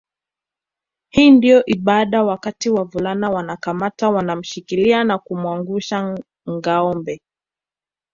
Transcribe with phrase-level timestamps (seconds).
[1.09, 6.15] Hii ndio ibada wakati wavulana wanakamata wanamshikilia na kumwangusha
[6.49, 7.19] ngâombe